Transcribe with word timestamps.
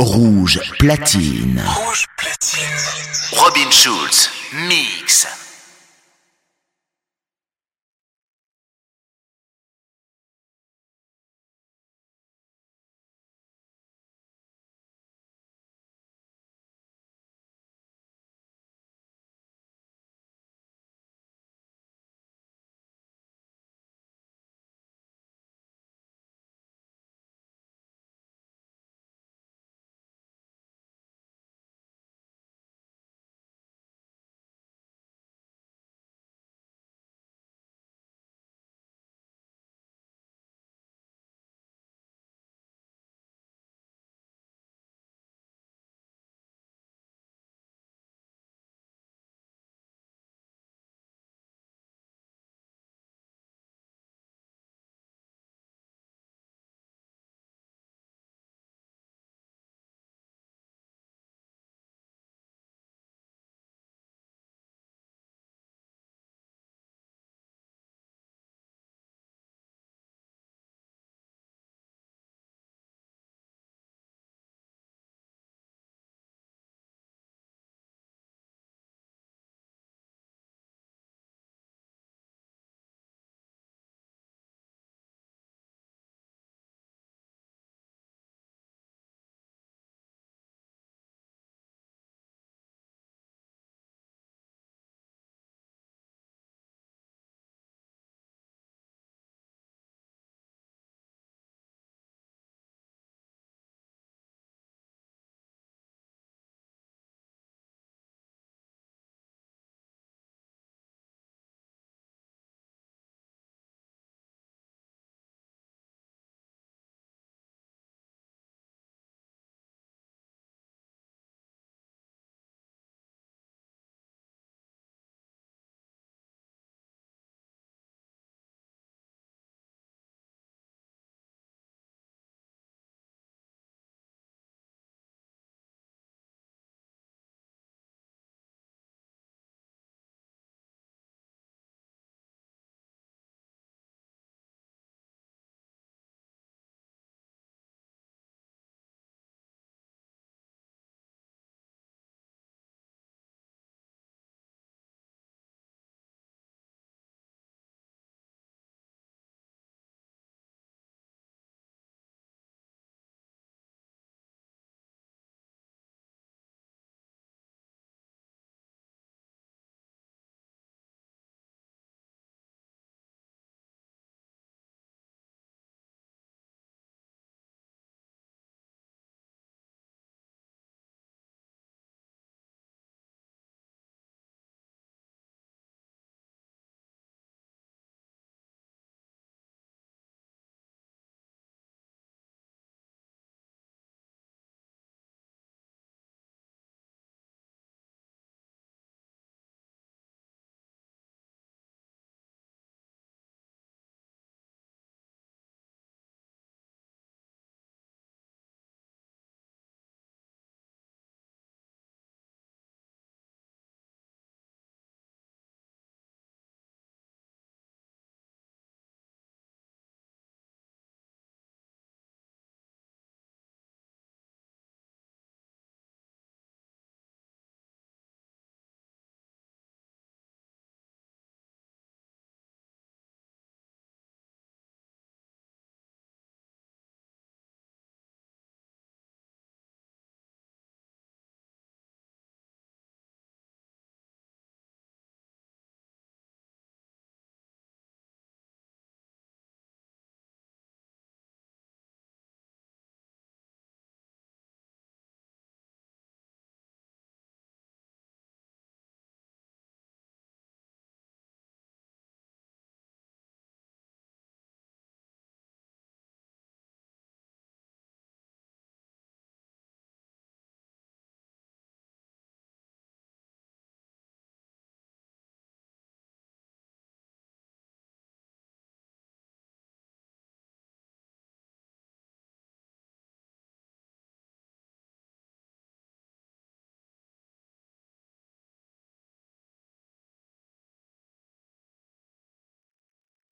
Rouge 0.00 0.60
platine. 0.78 1.60
Robin 3.32 3.70
Schulz, 3.72 4.30
mix. 4.68 5.47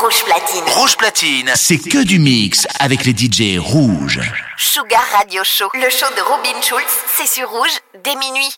Rouge 0.00 0.24
Platine. 0.24 0.64
Rouge 0.76 0.96
Platine, 0.96 1.50
c'est 1.56 1.78
que 1.78 2.04
du 2.04 2.20
mix 2.20 2.68
avec 2.78 3.04
les 3.04 3.10
DJ 3.10 3.58
rouges. 3.58 4.20
Sugar 4.56 5.02
Radio 5.12 5.42
Show, 5.42 5.68
le 5.74 5.90
show 5.90 6.06
de 6.16 6.22
Robin 6.22 6.62
Schulz, 6.62 6.86
c'est 7.16 7.26
sur 7.26 7.50
Rouge, 7.50 7.80
dès 8.04 8.14
minuit. 8.14 8.48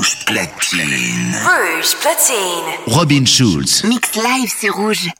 Rouge 0.00 0.16
platine. 0.24 1.36
Rouge 1.44 1.94
platine. 2.00 2.70
Robin 2.86 3.26
Schulz. 3.26 3.84
Mix 3.84 4.14
live 4.14 4.50
sur 4.50 4.74
Rouge. 4.74 5.10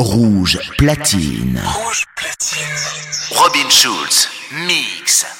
Rouge 0.00 0.58
platine. 0.78 1.60
Robin 3.32 3.70
Schulz, 3.70 4.30
mix. 4.66 5.39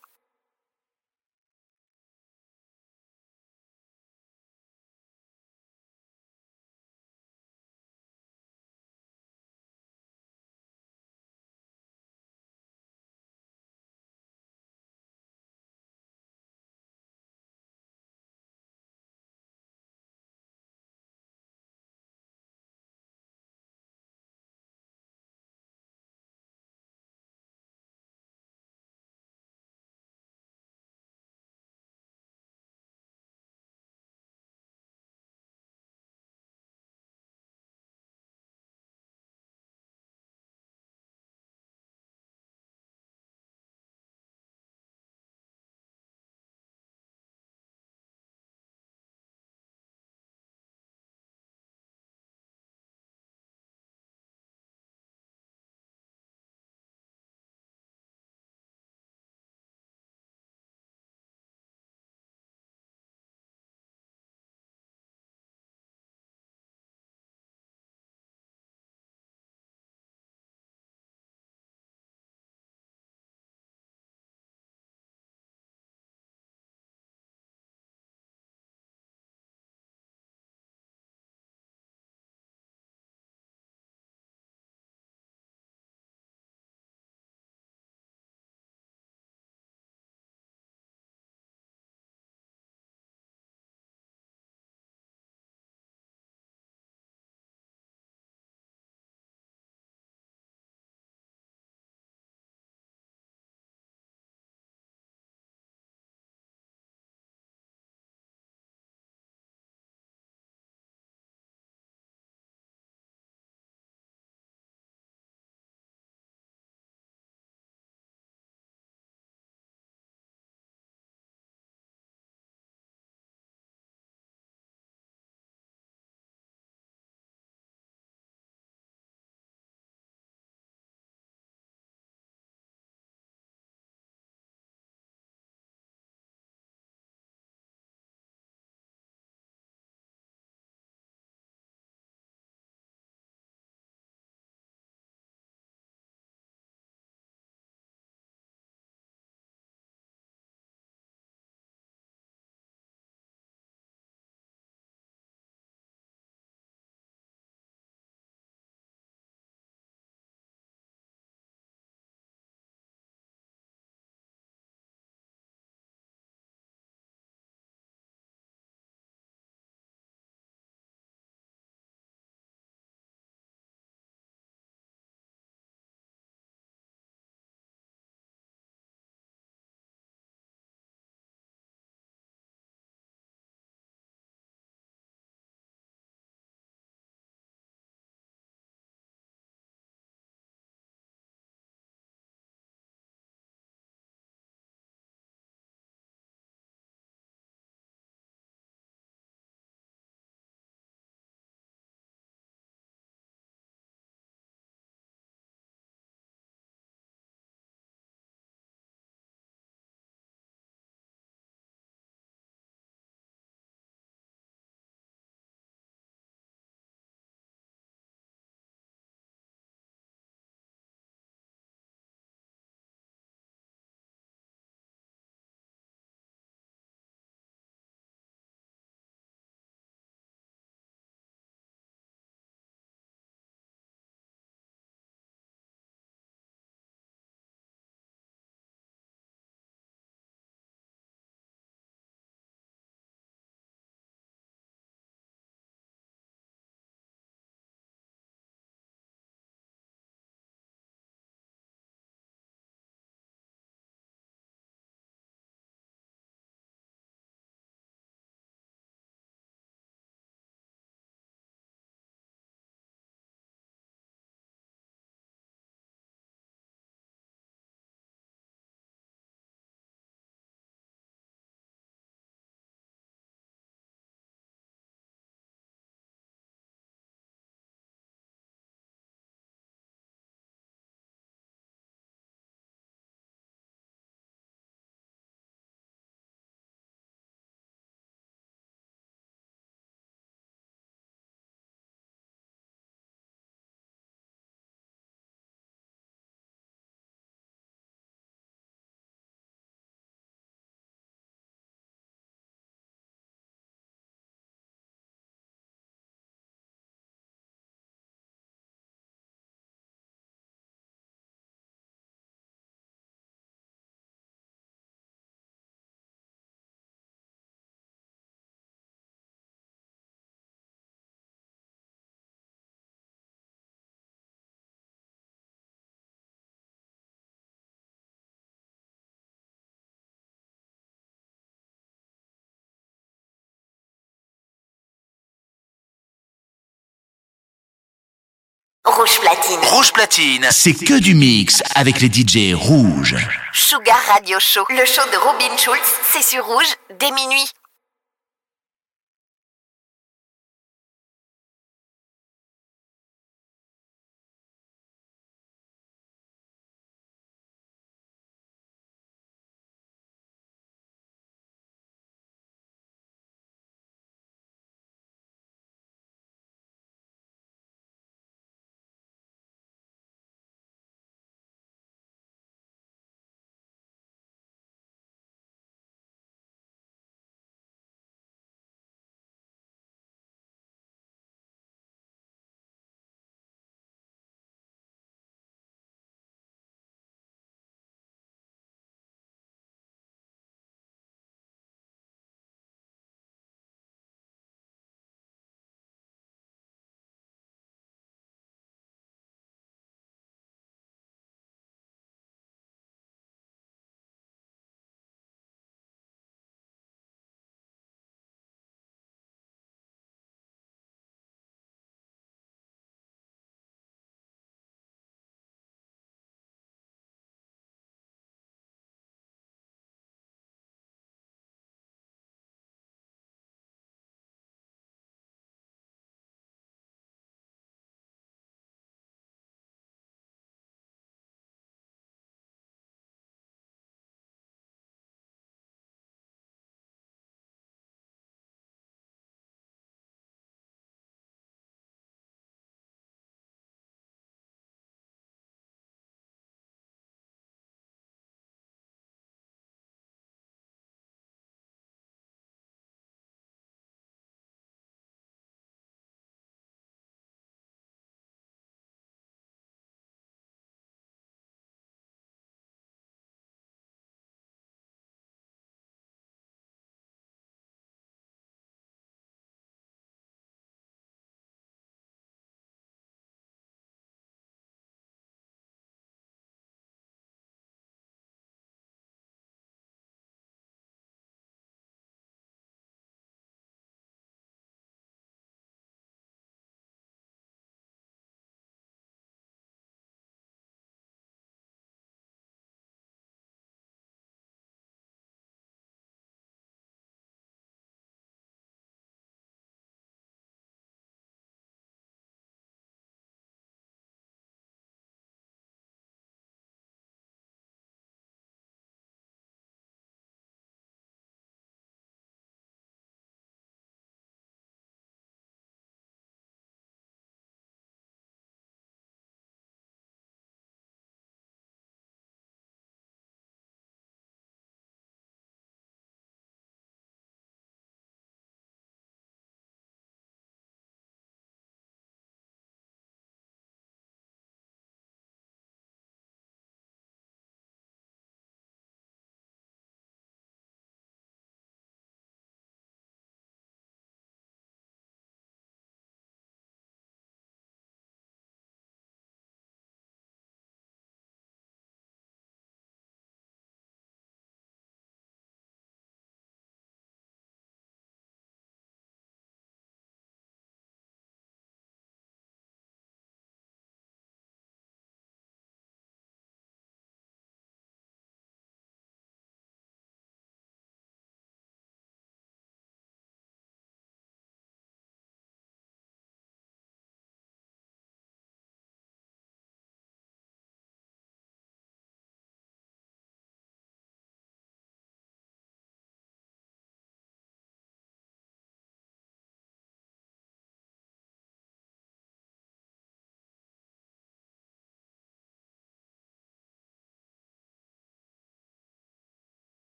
Rouge 339.01 339.19
Platine. 339.19 339.59
Rouge 339.63 339.93
Platine, 339.93 340.47
c'est 340.51 340.73
que 340.73 340.99
du 340.99 341.15
mix 341.15 341.63
avec 341.73 342.01
les 342.01 342.07
DJ 342.07 342.53
rouges. 342.53 343.15
Sugar 343.51 343.97
Radio 344.13 344.37
Show, 344.39 344.63
le 344.69 344.85
show 344.85 345.01
de 345.11 345.17
Robin 345.17 345.57
Schulz, 345.57 345.79
c'est 346.13 346.21
sur 346.21 346.45
Rouge, 346.45 346.75
dès 346.99 347.09
minuit. 347.09 347.49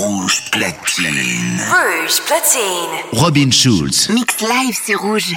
Rouge 0.00 0.50
platine. 0.50 1.60
Rouge 1.68 2.22
platine. 2.24 3.20
Robin 3.20 3.50
Schulz. 3.50 4.08
Mix 4.08 4.40
live 4.40 4.74
sur 4.86 4.98
Rouge. 4.98 5.34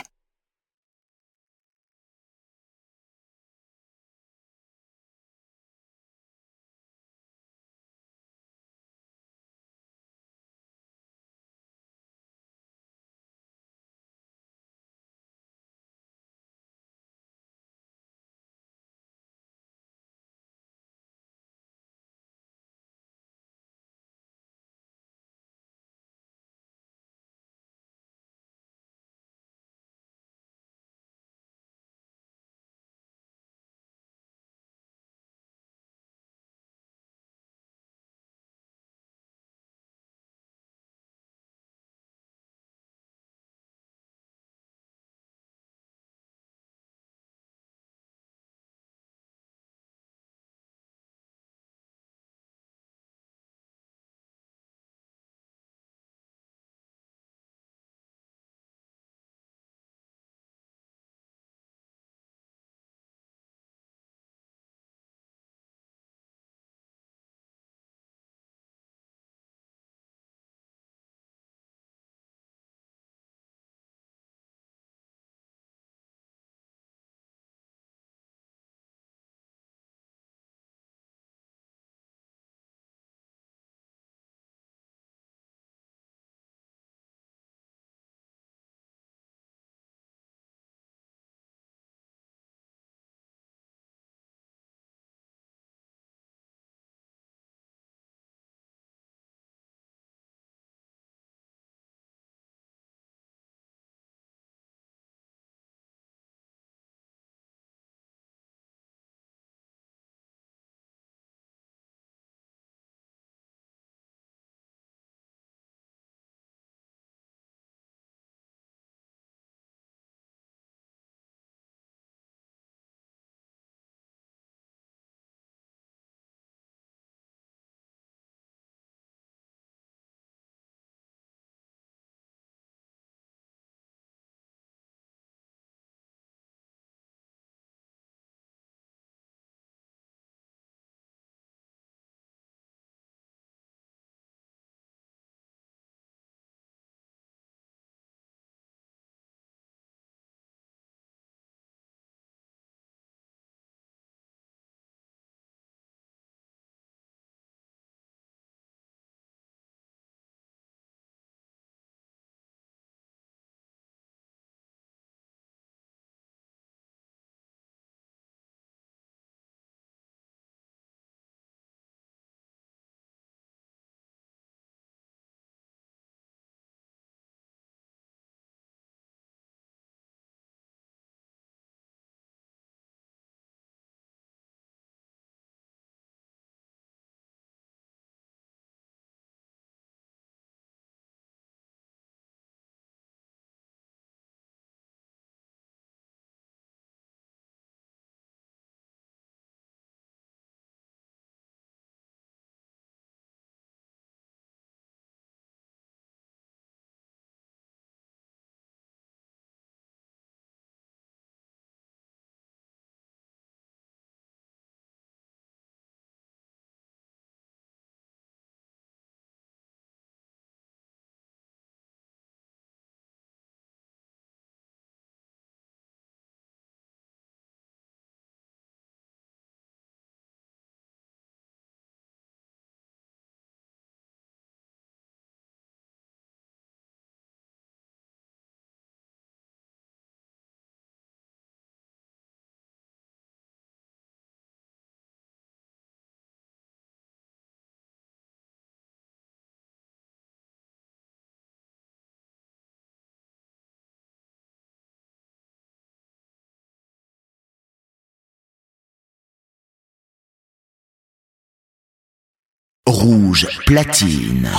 Rouge 262.86 263.48
platine. 263.66 264.52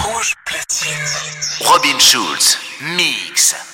Robin 1.61 2.01
Schulz. 2.01 2.59
Mix. 2.97 3.74